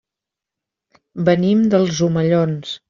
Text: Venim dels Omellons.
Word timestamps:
Venim 1.29 1.63
dels 1.77 2.05
Omellons. 2.11 2.79